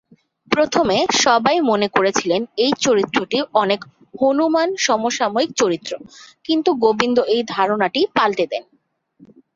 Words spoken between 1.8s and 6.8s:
করেছিলেন এই চরিত্রটি অনেক "হনুমান" সমসাময়িক চরিত্র, কিন্তু